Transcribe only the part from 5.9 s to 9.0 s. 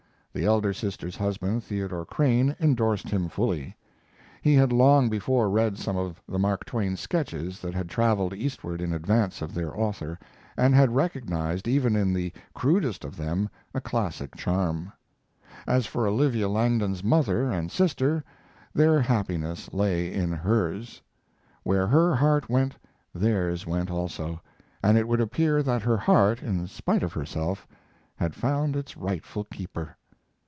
of the Mark Twain sketches that had traveled eastward in